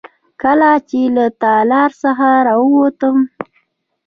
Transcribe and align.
کله 0.41 0.71
چې 0.89 1.01
له 1.15 1.25
تالار 1.41 1.91
څخه 2.03 2.27
راووتم. 2.47 3.17